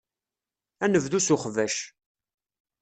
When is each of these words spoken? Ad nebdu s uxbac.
Ad 0.83 0.89
nebdu 0.91 1.19
s 1.21 1.27
uxbac. 1.35 1.75